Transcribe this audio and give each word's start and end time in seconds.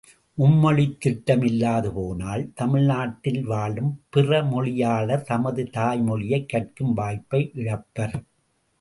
மும்மொழித் 0.37 0.97
திட்டம் 0.99 1.41
இல்லாது 1.41 1.93
போனால் 1.93 2.51
தமிழ்நாட்டில் 2.53 3.43
வாழும் 3.43 4.01
பிறமொழியாளர் 4.15 5.21
தமது 5.21 5.69
தாய் 5.69 6.01
மொழியைக் 6.01 6.49
கற்கும் 6.49 6.93
வாய்ப்பை 6.93 7.51
இழப்பர். 7.55 8.23